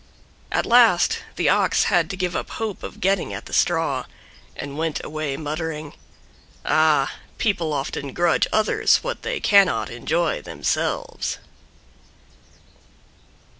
[0.51, 4.05] At last the Ox had to give up the hope of getting at the straw,
[4.55, 5.93] and went away muttering:
[6.65, 11.37] "AH, PEOPLE OFTEN GRUDGE OTHERS WHAT THEY CANNOT ENJOY THEMSELVES."